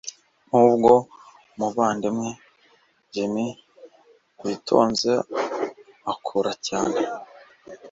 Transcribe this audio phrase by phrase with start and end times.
[0.49, 0.91] nubwo
[1.53, 2.29] umuvandimwe
[3.13, 3.35] Jem
[4.43, 5.11] witonze
[6.11, 6.99] akura cyane